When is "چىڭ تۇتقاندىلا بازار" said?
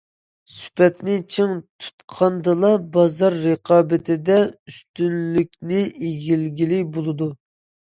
1.35-3.39